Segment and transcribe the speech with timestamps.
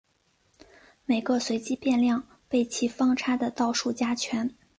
[1.05, 4.49] 每个随机变量被其方差的倒数加权。